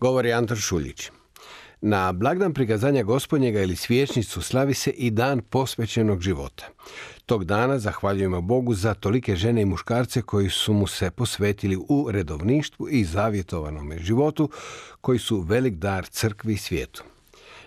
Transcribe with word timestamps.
Govori 0.00 0.32
Anton 0.32 0.56
Šuljić. 0.56 1.10
Na 1.80 2.12
blagdan 2.12 2.54
prikazanja 2.54 3.02
gospodnjega 3.02 3.62
ili 3.62 3.76
svječnicu 3.76 4.42
slavi 4.42 4.74
se 4.74 4.90
i 4.90 5.10
dan 5.10 5.40
posvećenog 5.40 6.20
života. 6.20 6.68
Tog 7.26 7.44
dana 7.44 7.78
zahvaljujemo 7.78 8.40
Bogu 8.40 8.74
za 8.74 8.94
tolike 8.94 9.36
žene 9.36 9.62
i 9.62 9.64
muškarce 9.64 10.22
koji 10.22 10.50
su 10.50 10.72
mu 10.72 10.86
se 10.86 11.10
posvetili 11.10 11.76
u 11.88 12.10
redovništvu 12.10 12.88
i 12.88 13.04
zavjetovanome 13.04 13.98
životu, 13.98 14.50
koji 15.00 15.18
su 15.18 15.40
velik 15.40 15.74
dar 15.74 16.06
crkvi 16.06 16.52
i 16.52 16.56
svijetu. 16.56 17.04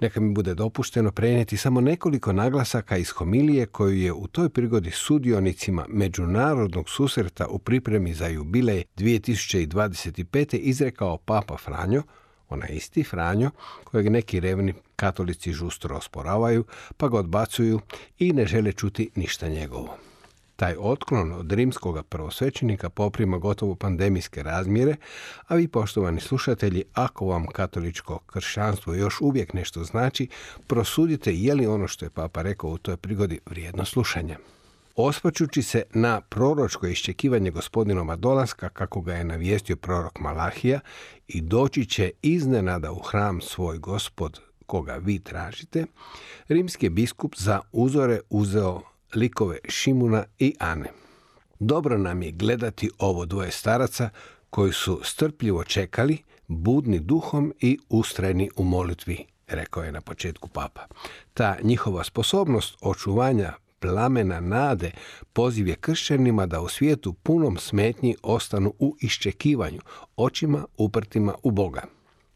Neka 0.00 0.20
mi 0.20 0.34
bude 0.34 0.54
dopušteno 0.54 1.12
prenijeti 1.12 1.56
samo 1.56 1.80
nekoliko 1.80 2.32
naglasaka 2.32 2.96
iz 2.96 3.10
homilije 3.10 3.66
koju 3.66 3.96
je 3.96 4.12
u 4.12 4.26
toj 4.26 4.48
prigodi 4.48 4.90
sudionicima 4.90 5.86
međunarodnog 5.88 6.90
susreta 6.90 7.46
u 7.46 7.58
pripremi 7.58 8.14
za 8.14 8.26
jubilej 8.26 8.84
2025. 8.96 10.58
izrekao 10.58 11.18
Papa 11.18 11.56
Franjo, 11.56 12.02
onaj 12.48 12.70
isti 12.72 13.02
Franjo, 13.02 13.50
kojeg 13.84 14.10
neki 14.10 14.40
revni 14.40 14.74
katolici 14.96 15.52
žustro 15.52 15.96
osporavaju, 15.96 16.64
pa 16.96 17.08
ga 17.08 17.18
odbacuju 17.18 17.80
i 18.18 18.32
ne 18.32 18.46
žele 18.46 18.72
čuti 18.72 19.10
ništa 19.14 19.48
njegovo. 19.48 19.96
Taj 20.56 20.74
otklon 20.78 21.32
od 21.32 21.52
rimskog 21.52 22.06
prvosvećenika 22.08 22.88
poprima 22.88 23.38
gotovo 23.38 23.74
pandemijske 23.74 24.42
razmjere, 24.42 24.96
a 25.46 25.54
vi, 25.54 25.68
poštovani 25.68 26.20
slušatelji, 26.20 26.84
ako 26.92 27.26
vam 27.26 27.46
katoličko 27.46 28.18
kršćanstvo 28.18 28.94
još 28.94 29.20
uvijek 29.20 29.52
nešto 29.52 29.84
znači, 29.84 30.28
prosudite 30.66 31.34
je 31.34 31.54
li 31.54 31.66
ono 31.66 31.88
što 31.88 32.04
je 32.04 32.10
papa 32.10 32.42
rekao 32.42 32.70
u 32.70 32.78
toj 32.78 32.96
prigodi 32.96 33.40
vrijedno 33.46 33.84
slušanja. 33.84 34.38
Ospačući 34.96 35.62
se 35.62 35.82
na 35.94 36.20
proročko 36.20 36.86
iščekivanje 36.86 37.50
gospodinova 37.50 38.16
dolaska, 38.16 38.68
kako 38.68 39.00
ga 39.00 39.14
je 39.14 39.24
navijestio 39.24 39.76
prorok 39.76 40.20
Malahija, 40.20 40.80
i 41.28 41.40
doći 41.40 41.86
će 41.86 42.10
iznenada 42.22 42.92
u 42.92 42.98
hram 42.98 43.40
svoj 43.40 43.78
gospod 43.78 44.40
koga 44.66 44.96
vi 44.96 45.18
tražite, 45.18 45.86
rimski 46.48 46.88
biskup 46.88 47.34
za 47.36 47.60
uzore 47.72 48.20
uzeo 48.30 48.82
likove 49.16 49.58
Šimuna 49.68 50.24
i 50.38 50.54
Ane. 50.58 50.90
Dobro 51.58 51.98
nam 51.98 52.22
je 52.22 52.32
gledati 52.32 52.90
ovo 52.98 53.26
dvoje 53.26 53.50
staraca 53.50 54.10
koji 54.50 54.72
su 54.72 55.00
strpljivo 55.04 55.64
čekali, 55.64 56.18
budni 56.48 56.98
duhom 56.98 57.52
i 57.60 57.78
ustrajni 57.88 58.50
u 58.56 58.64
molitvi, 58.64 59.24
rekao 59.46 59.82
je 59.82 59.92
na 59.92 60.00
početku 60.00 60.48
papa. 60.48 60.86
Ta 61.34 61.56
njihova 61.62 62.04
sposobnost 62.04 62.76
očuvanja 62.80 63.52
plamena 63.80 64.40
nade 64.40 64.90
poziv 65.32 65.68
je 65.68 65.76
kršćanima 65.76 66.46
da 66.46 66.60
u 66.60 66.68
svijetu 66.68 67.12
punom 67.12 67.56
smetnji 67.58 68.16
ostanu 68.22 68.74
u 68.78 68.96
iščekivanju, 69.00 69.80
očima 70.16 70.66
uprtima 70.76 71.34
u 71.42 71.50
Boga. 71.50 71.82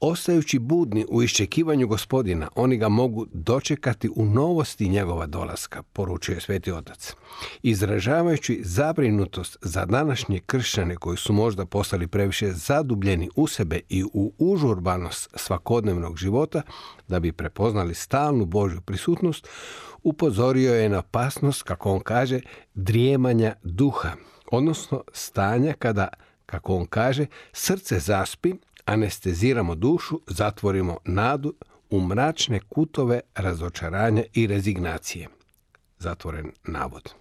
Ostajući 0.01 0.59
budni 0.59 1.07
u 1.09 1.23
iščekivanju 1.23 1.87
gospodina, 1.87 2.49
oni 2.55 2.77
ga 2.77 2.89
mogu 2.89 3.27
dočekati 3.33 4.11
u 4.17 4.25
novosti 4.25 4.89
njegova 4.89 5.27
dolaska, 5.27 5.83
poručuje 5.83 6.41
Sveti 6.41 6.73
Otac. 6.73 7.15
Izražavajući 7.63 8.61
zabrinutost 8.65 9.57
za 9.63 9.85
današnje 9.85 10.41
kršćane 10.47 10.97
koji 10.97 11.17
su 11.17 11.33
možda 11.33 11.67
postali 11.67 12.07
previše 12.07 12.53
zadubljeni 12.53 13.31
u 13.37 13.47
sebe 13.47 13.81
i 13.89 14.05
u 14.05 14.33
užurbanost 14.39 15.31
svakodnevnog 15.35 16.17
života, 16.17 16.63
da 17.09 17.21
bi 17.21 17.33
prepoznali 17.33 17.95
stalnu 17.95 18.45
Božju 18.45 18.81
prisutnost, 18.81 19.49
upozorio 20.03 20.75
je 20.75 20.89
na 20.89 20.99
opasnost, 20.99 21.63
kako 21.63 21.93
on 21.93 22.01
kaže, 22.01 22.41
drijemanja 22.75 23.55
duha, 23.63 24.13
odnosno 24.53 25.05
stanja 25.13 25.73
kada, 25.73 26.09
kako 26.47 26.77
on 26.77 26.87
kaže, 26.87 27.27
srce 27.53 27.99
zaspi, 27.99 28.55
anesteziramo 28.89 29.75
dušu, 29.75 30.21
zatvorimo 30.27 30.97
nadu 31.05 31.55
u 31.91 32.01
mračne 32.01 32.61
kutove 32.69 33.21
razočaranja 33.35 34.23
i 34.35 34.47
rezignacije. 34.47 35.29
Zatvoren 35.99 36.51
navod. 36.65 37.15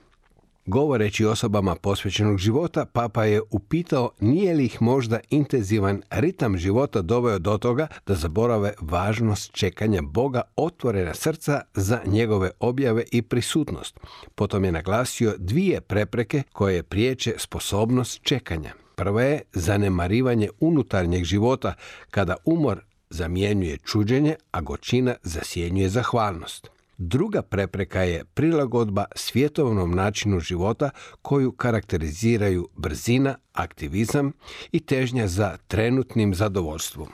Govoreći 0.66 1.26
osobama 1.26 1.76
posvećenog 1.76 2.38
života, 2.38 2.86
papa 2.86 3.26
je 3.26 3.42
upitao 3.52 4.12
nije 4.20 4.54
li 4.54 4.66
ih 4.66 4.82
možda 4.82 5.20
intenzivan 5.30 6.02
ritam 6.10 6.58
života 6.58 7.02
doveo 7.02 7.40
do 7.40 7.58
toga 7.58 7.88
da 8.08 8.16
zaborave 8.16 8.74
važnost 8.82 9.52
čekanja 9.52 10.02
Boga 10.02 10.42
otvorena 10.56 11.14
srca 11.14 11.62
za 11.74 12.00
njegove 12.06 12.52
objave 12.60 13.04
i 13.12 13.22
prisutnost. 13.22 14.00
Potom 14.36 14.66
je 14.66 14.72
naglasio 14.72 15.36
dvije 15.38 15.82
prepreke 15.82 16.44
koje 16.54 16.84
priječe 16.84 17.34
sposobnost 17.38 18.22
čekanja. 18.24 18.87
Prva 18.98 19.22
je 19.22 19.42
zanemarivanje 19.54 20.50
unutarnjeg 20.60 21.24
života 21.24 21.74
kada 22.12 22.36
umor 22.46 22.80
zamjenjuje 23.10 23.78
čuđenje, 23.78 24.36
a 24.52 24.62
gočina 24.62 25.16
zasjenjuje 25.24 25.90
zahvalnost. 25.90 26.68
Druga 26.98 27.42
prepreka 27.42 28.02
je 28.02 28.26
prilagodba 28.26 29.06
svjetovnom 29.16 29.96
načinu 29.96 30.40
života 30.40 30.90
koju 31.22 31.52
karakteriziraju 31.52 32.70
brzina, 32.76 33.36
aktivizam 33.54 34.32
i 34.72 34.80
težnja 34.80 35.28
za 35.28 35.58
trenutnim 35.68 36.36
zadovoljstvom. 36.36 37.08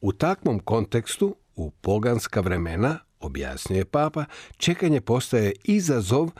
U 0.00 0.12
takvom 0.12 0.58
kontekstu, 0.58 1.36
u 1.56 1.70
poganska 1.70 2.40
vremena, 2.40 2.98
objasnio 3.20 3.78
je 3.78 3.84
papa, 3.84 4.24
čekanje 4.56 5.00
postaje 5.00 5.52
izazov 5.64 6.30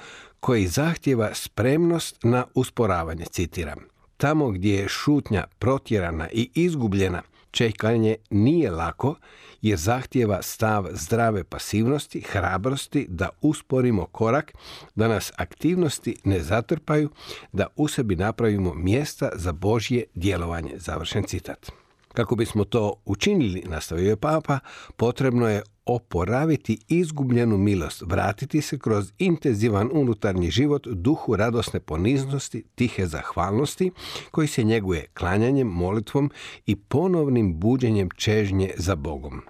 koji 0.41 0.67
zahtjeva 0.67 1.35
spremnost 1.35 2.17
na 2.23 2.45
usporavanje, 2.55 3.25
citiram. 3.25 3.92
Tamo 4.23 4.51
gdje 4.51 4.75
je 4.75 4.89
šutnja 4.89 5.45
protjerana 5.59 6.29
i 6.33 6.51
izgubljena, 6.55 7.23
čekanje 7.51 8.17
nije 8.31 8.71
lako 8.71 9.15
jer 9.63 9.79
zahtjeva 9.79 10.43
stav 10.43 10.87
zdrave 10.93 11.45
pasivnosti, 11.45 12.21
hrabrosti 12.21 13.07
da 13.09 13.29
usporimo 13.41 14.07
korak, 14.07 14.53
da 14.95 15.09
nas 15.09 15.33
aktivnosti 15.37 16.17
ne 16.25 16.41
zatrpaju, 16.41 17.11
da 17.53 17.67
u 17.77 17.89
sebi 17.89 18.17
napravimo 18.17 18.75
mjesta 18.75 19.31
za 19.35 19.53
Božje 19.53 20.05
djelovanje. 20.15 20.73
Završen 20.77 21.25
citat. 21.25 21.82
Kako 22.13 22.37
bismo 22.37 22.65
to 22.65 22.95
učinili, 23.05 23.63
nastavio 23.67 24.09
je 24.09 24.17
papa, 24.17 24.59
potrebno 24.97 25.49
je 25.49 25.63
oporaviti 25.87 26.79
izgubljenu 26.89 27.59
milost, 27.59 28.03
vratiti 28.07 28.61
se 28.61 28.79
kroz 28.79 29.13
intenzivan 29.19 29.89
unutarnji 29.93 30.51
život 30.51 30.87
duhu 30.87 31.37
radosne 31.37 31.81
poniznosti, 31.81 32.65
tihe 32.75 33.07
zahvalnosti, 33.07 33.91
koji 34.31 34.49
se 34.49 34.65
njeguje 34.65 35.07
klanjanjem, 35.15 35.67
molitvom 35.67 36.31
i 36.67 36.77
ponovnim 36.77 37.61
buđenjem 37.61 38.09
čežnje 38.17 38.71
za 38.77 38.97
Bogom. 38.97 39.43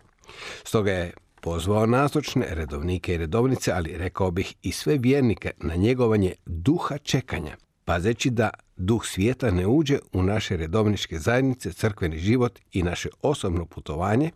Stoga 0.64 0.92
je 0.92 1.12
pozvao 1.40 1.86
nazočne 1.86 2.46
redovnike 2.50 3.14
i 3.14 3.18
redovnice, 3.18 3.72
ali 3.72 3.96
rekao 3.96 4.30
bih 4.30 4.54
i 4.62 4.72
sve 4.72 4.98
vjernike 4.98 5.50
na 5.58 5.74
njegovanje 5.74 6.34
duha 6.46 6.98
čekanja, 6.98 7.56
pazeći 7.84 8.30
da 8.30 8.50
duh 8.82 9.06
svijeta 9.06 9.50
ne 9.50 9.66
uđe 9.66 9.98
u 10.12 10.22
naše 10.22 10.56
redovničke 10.56 11.18
zajednice, 11.18 11.72
crkveni 11.72 12.18
život 12.18 12.58
i 12.72 12.82
naše 12.82 13.08
osobno 13.22 13.66
putovanje, 13.66 14.30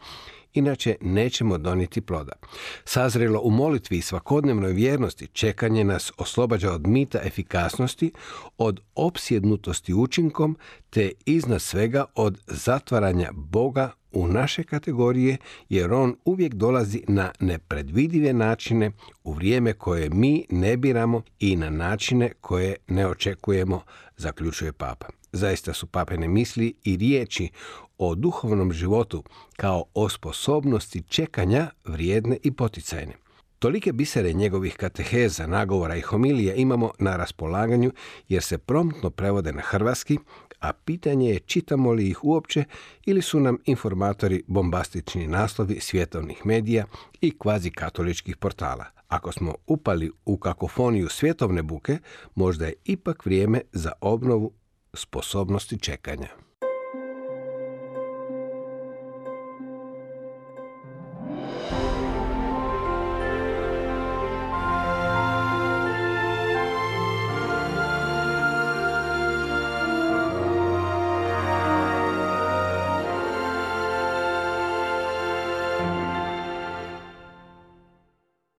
inače 0.55 0.97
nećemo 1.01 1.59
doniti 1.59 2.01
ploda. 2.01 2.33
Sazrelo 2.85 3.41
u 3.43 3.51
molitvi 3.51 3.99
i 3.99 4.03
svakodnevnoj 4.03 4.73
vjernosti 4.73 5.27
čekanje 5.27 5.85
nas 5.85 6.13
oslobađa 6.17 6.73
od 6.73 6.87
mita 6.87 7.19
efikasnosti, 7.25 8.13
od 8.59 8.81
opsjednutosti 8.95 9.95
učinkom, 9.95 10.57
te 10.91 11.13
iznad 11.27 11.63
svega 11.63 12.05
od 12.15 12.39
zatvaranja 12.47 13.31
Boga 13.33 13.91
u 14.17 14.29
naše 14.29 14.63
kategorije, 14.63 15.37
jer 15.69 15.93
on 15.93 16.17
uvijek 16.25 16.55
dolazi 16.55 17.03
na 17.09 17.31
nepredvidive 17.41 18.33
načine 18.33 18.91
u 19.25 19.33
vrijeme 19.33 19.73
koje 19.73 20.11
mi 20.11 20.47
ne 20.51 20.77
biramo 20.77 21.23
i 21.41 21.57
na 21.57 21.71
načine 21.71 22.33
koje 22.41 22.77
ne 22.89 23.07
očekujemo, 23.07 23.83
zaključuje 24.17 24.73
papa. 24.73 25.07
Zaista 25.33 25.73
su 25.73 25.87
papene 25.87 26.29
misli 26.29 26.75
i 26.85 26.97
riječi 26.97 27.49
o 27.99 28.15
duhovnom 28.15 28.73
životu 28.73 29.25
kao 29.57 29.85
o 29.95 30.09
sposobnosti 30.09 31.03
čekanja 31.03 31.71
vrijedne 31.85 32.37
i 32.43 32.53
poticajne. 32.53 33.26
Tolike 33.67 33.93
bisere 33.93 34.33
njegovih 34.33 34.77
kateheza, 34.77 35.47
nagovora 35.47 35.97
i 35.97 36.01
homilija 36.01 36.55
imamo 36.55 36.91
na 36.99 37.17
raspolaganju 37.17 37.93
jer 38.29 38.43
se 38.43 38.59
promptno 38.59 39.11
prevode 39.11 39.53
na 39.53 39.63
hrvatski, 39.63 40.19
a 40.61 40.73
pitanje 40.73 41.31
je 41.31 41.39
čitamo 41.39 41.93
li 41.93 42.09
ih 42.09 42.25
uopće 42.25 42.65
ili 43.07 43.23
su 43.23 43.41
nam 43.41 43.59
informatori 43.65 44.43
bombastični 44.47 45.27
naslovi 45.27 45.81
svjetovnih 45.81 46.47
medija 46.47 46.85
i 47.21 47.39
kvazi 47.39 47.71
katoličkih 47.71 48.37
portala. 48.37 48.85
Ako 49.09 49.33
smo 49.33 49.55
upali 49.67 50.11
u 50.25 50.39
kakofoniju 50.39 51.09
svjetovne 51.09 51.63
buke, 51.63 51.99
možda 52.35 52.67
je 52.67 52.75
ipak 52.85 53.27
vrijeme 53.27 53.61
za 53.73 53.93
obnovu 54.01 54.53
sposobnosti 54.95 55.79
čekanja. 55.79 56.46